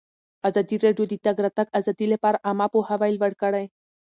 ازادي 0.47 0.75
راډیو 0.85 1.05
د 1.07 1.11
د 1.17 1.21
تګ 1.25 1.35
راتګ 1.45 1.67
ازادي 1.79 2.07
لپاره 2.13 2.41
عامه 2.47 2.67
پوهاوي 2.73 3.11
لوړ 3.17 3.31
کړی. 3.41 3.65